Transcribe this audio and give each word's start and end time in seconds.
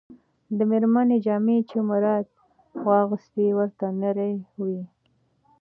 د 0.57 0.59
مېرمنې 0.69 1.17
جامې 1.25 1.57
چې 1.69 1.77
مراد 1.89 2.25
واغوستې، 2.87 3.47
ورته 3.57 3.85
نرۍ 4.01 4.35
وې. 4.59 4.79